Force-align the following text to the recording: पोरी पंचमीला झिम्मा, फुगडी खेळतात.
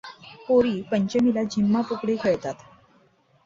पोरी 0.47 0.81
पंचमीला 0.81 1.43
झिम्मा, 1.43 1.81
फुगडी 1.81 2.15
खेळतात. 2.23 2.53